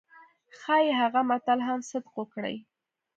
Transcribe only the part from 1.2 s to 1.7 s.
متل